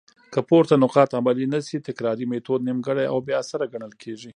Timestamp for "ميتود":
2.31-2.61